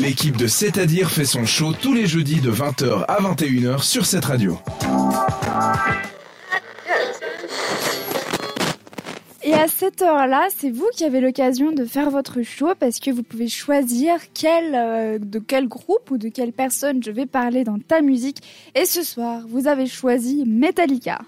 L'équipe 0.00 0.36
de 0.36 0.46
C'est-à-dire 0.46 1.10
fait 1.10 1.24
son 1.24 1.46
show 1.46 1.72
tous 1.72 1.94
les 1.94 2.06
jeudis 2.06 2.40
de 2.40 2.50
20h 2.50 3.04
à 3.08 3.20
21h 3.20 3.82
sur 3.82 4.06
cette 4.06 4.26
radio. 4.26 4.58
Et 9.42 9.54
à 9.54 9.68
cette 9.68 10.02
heure-là, 10.02 10.48
c'est 10.56 10.70
vous 10.70 10.88
qui 10.96 11.04
avez 11.04 11.20
l'occasion 11.20 11.72
de 11.72 11.84
faire 11.84 12.10
votre 12.10 12.42
show 12.42 12.74
parce 12.78 12.98
que 12.98 13.10
vous 13.10 13.22
pouvez 13.22 13.48
choisir 13.48 14.16
euh, 14.44 15.18
de 15.20 15.38
quel 15.38 15.68
groupe 15.68 16.10
ou 16.10 16.18
de 16.18 16.28
quelle 16.28 16.52
personne 16.52 17.02
je 17.02 17.10
vais 17.10 17.26
parler 17.26 17.64
dans 17.64 17.78
ta 17.78 18.00
musique. 18.00 18.38
Et 18.74 18.84
ce 18.84 19.02
soir, 19.02 19.42
vous 19.48 19.68
avez 19.68 19.86
choisi 19.86 20.44
Metallica. 20.46 21.20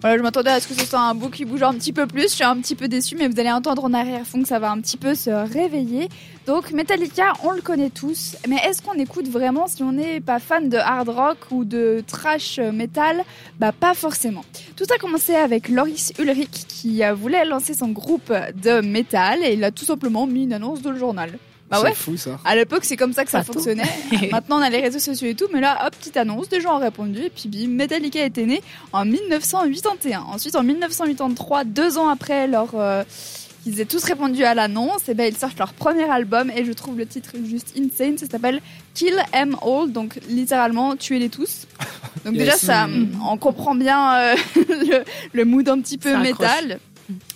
Voilà, 0.00 0.16
je 0.16 0.22
m'attendais 0.22 0.50
à 0.50 0.60
ce 0.60 0.66
que 0.66 0.72
ce 0.72 0.86
soit 0.86 1.00
un 1.00 1.14
bout 1.14 1.28
qui 1.28 1.44
bouge 1.44 1.62
un 1.62 1.74
petit 1.74 1.92
peu 1.92 2.06
plus. 2.06 2.22
Je 2.22 2.28
suis 2.36 2.44
un 2.44 2.56
petit 2.56 2.74
peu 2.74 2.88
déçue, 2.88 3.16
mais 3.16 3.28
vous 3.28 3.38
allez 3.38 3.50
entendre 3.50 3.84
en 3.84 3.92
arrière-fond 3.92 4.40
que 4.40 4.48
ça 4.48 4.58
va 4.58 4.70
un 4.70 4.80
petit 4.80 4.96
peu 4.96 5.14
se 5.14 5.28
réveiller. 5.28 6.08
Donc 6.46 6.72
Metallica, 6.72 7.34
on 7.44 7.50
le 7.50 7.60
connaît 7.60 7.90
tous, 7.90 8.36
mais 8.48 8.56
est-ce 8.64 8.80
qu'on 8.80 8.94
écoute 8.94 9.28
vraiment 9.28 9.66
si 9.66 9.82
on 9.82 9.92
n'est 9.92 10.20
pas 10.20 10.38
fan 10.38 10.70
de 10.70 10.78
hard 10.78 11.10
rock 11.10 11.38
ou 11.50 11.66
de 11.66 12.02
trash 12.06 12.58
metal 12.58 13.22
Bah 13.58 13.72
pas 13.72 13.92
forcément. 13.92 14.44
Tout 14.74 14.86
a 14.94 14.96
commencé 14.96 15.34
avec 15.34 15.68
Loris 15.68 16.14
Ulrich 16.18 16.66
qui 16.66 17.02
voulait 17.14 17.44
lancer 17.44 17.74
son 17.74 17.88
groupe 17.88 18.32
de 18.62 18.80
metal 18.80 19.40
et 19.44 19.52
il 19.52 19.62
a 19.64 19.70
tout 19.70 19.84
simplement 19.84 20.26
mis 20.26 20.44
une 20.44 20.54
annonce 20.54 20.80
dans 20.80 20.92
le 20.92 20.98
journal. 20.98 21.38
Bah 21.70 21.76
c'est 21.80 21.84
ouais. 21.88 21.94
fou 21.94 22.16
ça. 22.16 22.38
À 22.44 22.56
l'époque, 22.56 22.84
c'est 22.84 22.96
comme 22.96 23.12
ça 23.12 23.24
que 23.24 23.30
ça 23.30 23.42
fonctionnait. 23.44 23.84
Maintenant, 24.32 24.58
on 24.58 24.62
a 24.62 24.70
les 24.70 24.80
réseaux 24.80 24.98
sociaux 24.98 25.28
et 25.28 25.34
tout, 25.34 25.46
mais 25.52 25.60
là, 25.60 25.86
hop, 25.86 25.94
petite 25.96 26.16
annonce, 26.16 26.48
des 26.48 26.60
gens 26.60 26.76
ont 26.76 26.80
répondu, 26.80 27.20
et 27.20 27.30
puis 27.30 27.48
bim, 27.48 27.68
Metallica 27.68 28.24
était 28.24 28.44
né 28.46 28.60
en 28.92 29.04
1981. 29.04 30.20
Ensuite, 30.32 30.56
en 30.56 30.62
1983, 30.64 31.64
deux 31.64 31.96
ans 31.98 32.08
après 32.08 32.46
leur, 32.48 32.70
euh, 32.74 33.04
qu'ils 33.62 33.78
aient 33.80 33.84
tous 33.84 34.02
répondu 34.04 34.42
à 34.44 34.54
l'annonce, 34.54 35.08
et 35.08 35.14
ben 35.14 35.32
ils 35.32 35.36
sortent 35.38 35.58
leur 35.58 35.72
premier 35.74 36.10
album, 36.10 36.50
et 36.50 36.64
je 36.64 36.72
trouve 36.72 36.96
le 36.98 37.06
titre 37.06 37.32
juste 37.48 37.74
insane. 37.78 38.18
Ça 38.18 38.26
s'appelle 38.30 38.60
Kill 38.94 39.14
Em 39.32 39.54
All, 39.62 39.92
donc 39.92 40.18
littéralement 40.28 40.96
tuez-les 40.96 41.28
tous. 41.28 41.66
Donc 42.24 42.34
Yes. 42.34 42.44
déjà, 42.44 42.56
ça, 42.56 42.88
on 43.28 43.36
comprend 43.36 43.74
bien 43.74 44.14
euh, 44.16 44.34
le, 44.56 45.04
le 45.32 45.44
mood 45.44 45.68
un 45.68 45.80
petit 45.80 45.98
peu 45.98 46.10
Ça 46.12 46.18
accroche. 46.20 46.38
métal. 46.40 46.78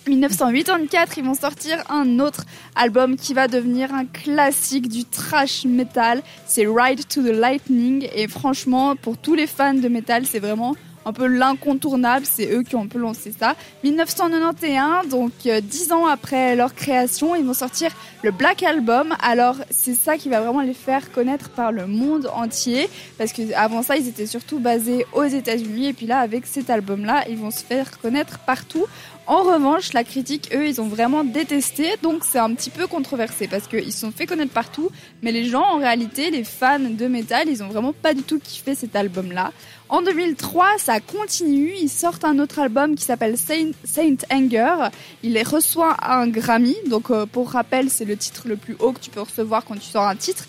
1984, 0.07 1.17
ils 1.17 1.23
vont 1.23 1.33
sortir 1.33 1.83
un 1.89 2.19
autre 2.19 2.45
album 2.75 3.15
qui 3.15 3.33
va 3.33 3.47
devenir 3.47 3.93
un 3.93 4.05
classique 4.05 4.87
du 4.87 5.05
trash 5.05 5.65
metal. 5.65 6.21
C'est 6.45 6.67
Ride 6.67 7.07
to 7.07 7.21
the 7.21 7.33
Lightning. 7.33 8.07
Et 8.13 8.27
franchement, 8.27 8.95
pour 8.95 9.17
tous 9.17 9.35
les 9.35 9.47
fans 9.47 9.73
de 9.73 9.87
metal, 9.87 10.25
c'est 10.25 10.39
vraiment 10.39 10.75
un 11.05 11.13
peu 11.13 11.27
l'incontournable. 11.27 12.25
C'est 12.25 12.51
eux 12.51 12.63
qui 12.63 12.75
ont 12.75 12.83
un 12.83 12.87
peu 12.87 12.99
lancé 12.99 13.33
ça. 13.37 13.55
1991, 13.83 15.07
donc 15.07 15.31
euh, 15.45 15.61
dix 15.61 15.91
ans 15.91 16.07
après 16.07 16.55
leur 16.55 16.73
création, 16.73 17.35
ils 17.35 17.45
vont 17.45 17.53
sortir 17.53 17.91
le 18.23 18.31
Black 18.31 18.63
Album. 18.63 19.15
Alors, 19.21 19.55
c'est 19.69 19.93
ça 19.93 20.17
qui 20.17 20.29
va 20.29 20.41
vraiment 20.41 20.61
les 20.61 20.73
faire 20.73 21.11
connaître 21.11 21.49
par 21.49 21.71
le 21.71 21.85
monde 21.85 22.29
entier. 22.33 22.89
Parce 23.17 23.31
que 23.31 23.53
avant 23.53 23.83
ça, 23.83 23.95
ils 23.95 24.07
étaient 24.07 24.25
surtout 24.25 24.59
basés 24.59 25.05
aux 25.13 25.25
États-Unis. 25.25 25.87
Et 25.87 25.93
puis 25.93 26.07
là, 26.07 26.19
avec 26.19 26.47
cet 26.47 26.69
album-là, 26.69 27.25
ils 27.29 27.37
vont 27.37 27.51
se 27.51 27.63
faire 27.63 27.99
connaître 27.99 28.39
partout. 28.39 28.85
En 29.27 29.41
revanche, 29.41 29.93
la 29.93 30.03
critique, 30.03 30.51
eux, 30.53 30.67
ils 30.67 30.79
ont 30.79 30.87
vraiment 30.87 31.23
détesté, 31.23 31.95
donc 32.03 32.23
c'est 32.23 32.37
un 32.37 32.53
petit 32.53 32.69
peu 32.69 32.85
controversé 32.85 33.47
parce 33.47 33.67
qu'ils 33.67 33.91
se 33.91 34.01
sont 34.01 34.11
fait 34.11 34.27
connaître 34.27 34.51
partout, 34.51 34.91
mais 35.23 35.31
les 35.31 35.45
gens, 35.45 35.63
en 35.63 35.77
réalité, 35.79 36.29
les 36.29 36.43
fans 36.43 36.77
de 36.77 37.07
métal, 37.07 37.49
ils 37.49 37.63
ont 37.63 37.67
vraiment 37.67 37.91
pas 37.91 38.13
du 38.13 38.21
tout 38.21 38.39
kiffé 38.39 38.75
cet 38.75 38.95
album-là. 38.95 39.51
En 39.89 40.03
2003, 40.03 40.77
ça 40.77 40.99
continue, 40.99 41.73
ils 41.81 41.89
sortent 41.89 42.23
un 42.23 42.37
autre 42.37 42.59
album 42.59 42.93
qui 42.95 43.03
s'appelle 43.03 43.35
Saint, 43.35 43.71
Saint 43.83 44.17
Anger. 44.31 44.89
Il 45.23 45.41
reçoit 45.41 45.97
un 46.07 46.27
Grammy, 46.27 46.75
donc 46.87 47.09
euh, 47.09 47.25
pour 47.25 47.49
rappel, 47.49 47.89
c'est 47.89 48.05
le 48.05 48.17
titre 48.17 48.47
le 48.47 48.57
plus 48.57 48.75
haut 48.79 48.91
que 48.91 48.99
tu 48.99 49.09
peux 49.09 49.21
recevoir 49.21 49.65
quand 49.65 49.75
tu 49.75 49.89
sors 49.89 50.05
un 50.05 50.15
titre, 50.15 50.45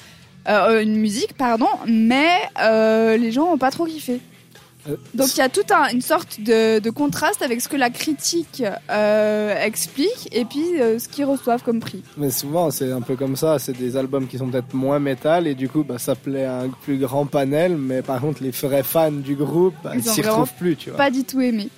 euh, 0.49 0.83
une 0.83 0.97
musique, 0.97 1.35
pardon, 1.35 1.69
mais 1.87 2.29
euh, 2.61 3.17
les 3.17 3.33
gens 3.33 3.55
ont 3.55 3.59
pas 3.59 3.71
trop 3.71 3.87
kiffé. 3.87 4.21
Euh, 4.89 4.97
Donc 5.15 5.29
il 5.35 5.39
y 5.39 5.43
a 5.43 5.49
toute 5.49 5.71
un- 5.73 5.89
une 5.93 6.03
sorte 6.03 6.41
de, 6.41 6.79
de 6.79 6.91
contraste 6.91 7.43
avec 7.43 7.61
ce 7.61 7.69
que 7.69 7.77
la 7.77 7.91
critique 7.91 8.63
euh, 8.91 9.55
explique 9.65 10.29
et 10.33 10.45
puis 10.45 10.81
euh, 10.81 10.99
ce 10.99 11.09
qu'ils 11.09 11.25
reçoivent 11.25 11.63
comme 11.63 11.81
prix. 11.81 12.03
Mais 12.17 12.31
souvent, 12.31 12.71
c'est 12.71 12.91
un 12.93 13.01
peu 13.01 13.17
comme 13.17 13.37
ça. 13.37 13.59
C'est 13.59 13.77
des 13.77 13.97
albums 13.97 14.27
qui 14.27 14.39
sont 14.39 14.49
peut-être 14.49 14.75
moins 14.75 14.99
métal 14.99 15.47
et 15.47 15.55
du 15.55 15.69
coup, 15.69 15.85
bah, 15.85 15.99
ça 15.99 16.15
plaît 16.15 16.45
à 16.45 16.61
un 16.61 16.69
plus 16.69 16.99
grand 16.99 17.27
panel. 17.27 17.77
Mais 17.77 18.03
par 18.03 18.21
contre, 18.21 18.43
les 18.43 18.51
vrais 18.51 18.83
fans 18.83 19.11
du 19.13 19.35
groupe, 19.35 19.75
bah, 19.83 19.93
Ils 19.95 20.03
s'y 20.03 20.23
retrouvent 20.23 20.53
plus, 20.59 20.77
tu 20.77 20.91
vois. 20.91 20.97
Pas 20.99 21.11
du 21.11 21.25
tout 21.25 21.41
aimé. 21.41 21.69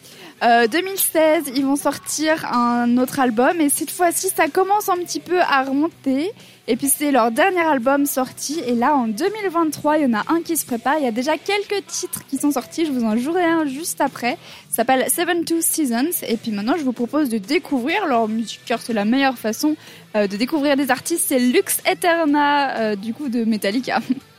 Euh, 0.44 0.68
2016, 0.68 1.52
ils 1.56 1.64
vont 1.64 1.74
sortir 1.74 2.44
un 2.54 2.96
autre 2.98 3.18
album 3.18 3.60
et 3.60 3.68
cette 3.68 3.90
fois-ci, 3.90 4.28
ça 4.28 4.46
commence 4.46 4.88
un 4.88 4.96
petit 4.98 5.18
peu 5.18 5.40
à 5.40 5.64
remonter. 5.64 6.30
Et 6.68 6.76
puis 6.76 6.88
c'est 6.88 7.10
leur 7.10 7.32
dernier 7.32 7.62
album 7.62 8.06
sorti. 8.06 8.60
Et 8.66 8.74
là, 8.74 8.94
en 8.94 9.08
2023, 9.08 9.98
il 9.98 10.02
y 10.02 10.06
en 10.06 10.14
a 10.14 10.22
un 10.28 10.42
qui 10.42 10.56
se 10.56 10.64
prépare. 10.64 10.96
Il 10.98 11.04
y 11.04 11.08
a 11.08 11.10
déjà 11.10 11.38
quelques 11.38 11.84
titres 11.86 12.24
qui 12.28 12.36
sont 12.36 12.52
sortis. 12.52 12.86
Je 12.86 12.92
vous 12.92 13.04
en 13.04 13.16
jouerai 13.16 13.44
un 13.44 13.66
juste 13.66 14.00
après. 14.00 14.38
Ça 14.68 14.76
s'appelle 14.76 15.10
Seven 15.10 15.44
Two 15.44 15.60
Seasons. 15.60 16.24
Et 16.28 16.36
puis 16.36 16.52
maintenant, 16.52 16.76
je 16.78 16.84
vous 16.84 16.92
propose 16.92 17.30
de 17.30 17.38
découvrir 17.38 18.06
leur 18.06 18.28
musique 18.28 18.60
car 18.64 18.80
c'est 18.80 18.92
la 18.92 19.04
meilleure 19.04 19.38
façon 19.38 19.76
euh, 20.14 20.28
de 20.28 20.36
découvrir 20.36 20.76
des 20.76 20.90
artistes. 20.92 21.24
C'est 21.26 21.40
Lux 21.40 21.80
Eterna, 21.84 22.76
euh, 22.76 22.96
du 22.96 23.12
coup, 23.12 23.28
de 23.28 23.44
Metallica. 23.44 24.00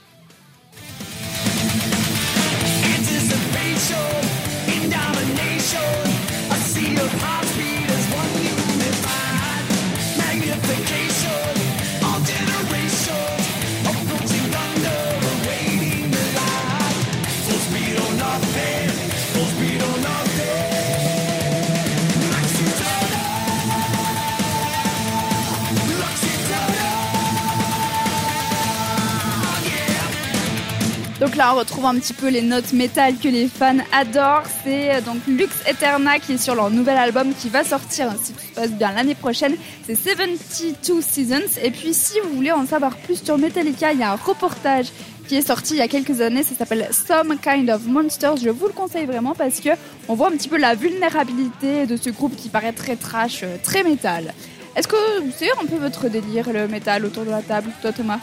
Donc 31.29 31.37
là, 31.37 31.53
on 31.53 31.59
retrouve 31.59 31.85
un 31.85 31.93
petit 31.93 32.13
peu 32.13 32.27
les 32.29 32.41
notes 32.41 32.73
métal 32.73 33.15
que 33.17 33.27
les 33.27 33.47
fans 33.47 33.77
adorent. 33.91 34.47
C'est 34.63 34.95
euh, 34.95 35.01
donc 35.01 35.17
Lux 35.27 35.53
Eterna 35.69 36.17
qui 36.17 36.33
est 36.33 36.37
sur 36.39 36.55
leur 36.55 36.71
nouvel 36.71 36.97
album 36.97 37.35
qui 37.35 37.49
va 37.49 37.63
sortir, 37.63 38.11
si 38.19 38.33
tout 38.33 38.39
se 38.39 38.55
passe 38.55 38.71
bien, 38.71 38.91
l'année 38.93 39.13
prochaine. 39.13 39.55
C'est 39.85 39.93
72 39.93 41.05
Seasons. 41.05 41.59
Et 41.61 41.69
puis, 41.69 41.93
si 41.93 42.19
vous 42.21 42.35
voulez 42.35 42.51
en 42.51 42.65
savoir 42.65 42.95
plus 42.97 43.23
sur 43.23 43.37
Metallica, 43.37 43.93
il 43.93 43.99
y 43.99 44.03
a 44.03 44.13
un 44.13 44.15
reportage 44.15 44.87
qui 45.27 45.35
est 45.35 45.45
sorti 45.45 45.75
il 45.75 45.77
y 45.77 45.81
a 45.81 45.87
quelques 45.87 46.19
années. 46.19 46.41
Ça 46.41 46.55
s'appelle 46.55 46.89
Some 46.91 47.37
Kind 47.37 47.69
of 47.69 47.85
Monsters. 47.85 48.37
Je 48.37 48.49
vous 48.49 48.65
le 48.65 48.73
conseille 48.73 49.05
vraiment 49.05 49.35
parce 49.35 49.59
que 49.59 49.69
on 50.07 50.15
voit 50.15 50.29
un 50.29 50.31
petit 50.31 50.49
peu 50.49 50.57
la 50.57 50.73
vulnérabilité 50.73 51.85
de 51.85 51.95
ce 51.95 52.09
groupe 52.09 52.35
qui 52.35 52.49
paraît 52.49 52.73
très 52.73 52.95
trash, 52.95 53.41
euh, 53.43 53.57
très 53.61 53.83
métal. 53.83 54.33
Est-ce 54.75 54.87
que 54.87 54.95
c'est 55.37 55.51
un 55.51 55.67
peu 55.67 55.75
votre 55.75 56.09
délire, 56.09 56.51
le 56.51 56.67
métal 56.67 57.05
autour 57.05 57.23
de 57.25 57.29
la 57.29 57.43
table, 57.43 57.69
toi 57.83 57.91
Thomas? 57.91 58.17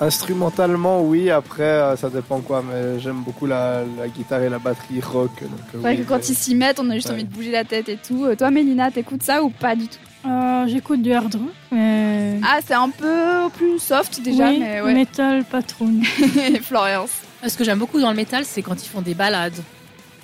Instrumentalement, 0.00 1.02
oui. 1.02 1.30
Après, 1.30 1.62
euh, 1.64 1.96
ça 1.96 2.08
dépend 2.10 2.40
quoi. 2.40 2.62
Mais 2.68 2.98
j'aime 3.00 3.22
beaucoup 3.22 3.46
la, 3.46 3.82
la 3.98 4.08
guitare 4.08 4.42
et 4.42 4.48
la 4.48 4.58
batterie 4.58 5.00
rock. 5.00 5.30
Donc, 5.42 5.50
euh, 5.52 5.62
C'est 5.72 5.76
vrai 5.78 5.90
oui, 5.96 5.98
que 6.04 6.08
quand 6.08 6.16
mais- 6.18 6.26
ils 6.26 6.34
s'y 6.36 6.54
mettent, 6.54 6.80
on 6.80 6.88
a 6.90 6.94
juste 6.94 7.08
Ouais. 7.08 7.14
envie 7.14 7.24
de 7.24 7.32
bouger 7.32 7.50
la 7.50 7.64
tête 7.64 7.88
et 7.88 7.96
tout. 7.96 8.24
Euh, 8.24 8.34
Toi, 8.36 8.50
Mélina, 8.50 8.90
t'écoutes 8.90 9.22
ça 9.22 9.42
ou 9.42 9.50
pas 9.50 9.74
du 9.76 9.88
tout? 9.88 9.98
Euh, 10.26 10.66
J'écoute 10.66 11.00
du 11.02 11.12
hard 11.12 11.34
rock, 11.34 11.42
mais... 11.70 12.40
Ah, 12.42 12.58
c'est 12.66 12.74
un 12.74 12.90
peu 12.90 13.48
plus 13.56 13.78
soft 13.78 14.20
déjà, 14.20 14.48
oui, 14.50 14.58
mais 14.60 14.80
ouais. 14.80 14.92
metal 14.94 15.44
pas 15.44 15.62
trop. 15.62 15.84
non. 15.86 16.02
Florence. 16.62 17.10
Ce 17.46 17.56
que 17.56 17.62
j'aime 17.64 17.78
beaucoup 17.78 18.00
dans 18.00 18.10
le 18.10 18.16
métal, 18.16 18.44
c'est 18.44 18.62
quand 18.62 18.82
ils 18.84 18.88
font 18.88 19.00
des 19.00 19.14
balades. 19.14 19.62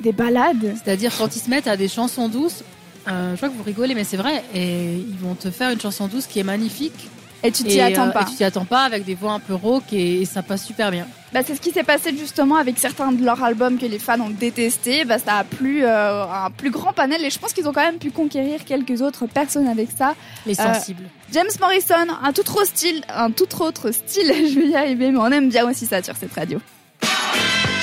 Des 0.01 0.13
balades 0.13 0.75
C'est-à-dire 0.83 1.13
quand 1.17 1.35
ils 1.37 1.39
se 1.39 1.49
mettent 1.49 1.69
à 1.69 1.77
des 1.77 1.87
chansons 1.89 2.29
douces. 2.29 2.65
euh, 3.09 3.35
je 3.37 3.41
vois 3.41 3.49
que 3.49 3.55
vous 3.55 3.63
rigolez, 3.63 3.95
mais 3.95 4.03
c'est 4.05 4.17
vrai. 4.17 4.43
Et 4.53 4.95
ils 4.97 5.17
vont 5.21 5.35
te 5.37 5.51
faire 5.51 5.71
une 5.71 5.81
chanson 5.81 6.09
douce 6.09 6.27
qui 6.27 6.41
est 6.41 6.45
magnifique. 6.45 7.09
Et 7.45 7.53
tu 7.53 7.63
t'y 7.65 7.81
attends 7.81 8.09
euh, 8.09 8.11
pas. 8.11 8.23
Et 8.23 8.25
tu 8.25 8.37
t'y 8.37 8.45
attends 8.45 8.65
pas 8.65 8.81
avec 8.83 9.05
des 9.05 9.15
voix 9.15 9.33
un 9.33 9.39
peu 9.41 9.55
rauques 9.55 9.93
et, 9.93 10.23
et 10.23 10.25
ça 10.25 10.43
passe 10.43 10.65
super 10.65 10.91
bien. 10.91 11.07
Bah, 11.33 11.41
c'est 11.47 11.55
ce 11.55 11.61
qui 11.61 11.71
s'est 11.73 11.83
passé 11.83 12.17
justement 12.17 12.57
avec 12.57 12.79
certains 12.79 13.13
de 13.13 13.25
leurs 13.25 13.43
albums 13.43 13.77
que 13.79 13.87
les 13.87 13.99
fans 13.99 14.21
ont 14.21 14.31
détestés. 14.31 15.05
Bah, 15.05 15.19
ça 15.19 15.39
a 15.39 15.45
plu 15.45 15.85
euh, 15.85 16.25
un 16.25 16.51
plus 16.51 16.71
grand 16.71 16.93
panel 16.93 17.25
et 17.25 17.31
je 17.31 17.39
pense 17.39 17.53
qu'ils 17.53 17.69
ont 17.69 17.73
quand 17.73 17.85
même 17.85 17.99
pu 17.99 18.11
conquérir 18.11 18.65
quelques 18.65 19.03
autres 19.03 19.27
personnes 19.27 19.67
avec 19.69 19.89
ça. 19.97 20.15
Les 20.47 20.59
Euh, 20.61 20.75
sensibles. 20.75 21.05
James 21.33 21.51
Morrison, 21.61 21.95
un 22.23 22.33
tout 22.33 22.41
autre 22.43 22.65
style, 22.67 23.03
un 23.09 23.31
tout 23.31 23.49
autre 23.61 23.91
style, 23.91 24.33
je 24.55 24.61
vais 24.61 24.69
y 24.69 24.77
arriver, 24.77 25.11
mais 25.11 25.19
on 25.19 25.31
aime 25.31 25.49
bien 25.51 25.69
aussi 25.69 25.87
ça 25.87 26.03
sur 26.03 26.17
cette 26.17 26.33
radio. 26.33 26.59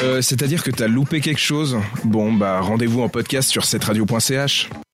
Euh, 0.04 0.22
C'est-à-dire 0.22 0.64
que 0.64 0.72
t'as 0.72 0.88
loupé 0.88 1.20
quelque 1.22 1.40
chose? 1.40 1.78
Bon, 2.04 2.34
bah 2.34 2.60
rendez-vous 2.62 3.02
en 3.04 3.10
podcast 3.10 3.50
sur 3.52 3.66
cetteradio.ch. 3.66 4.70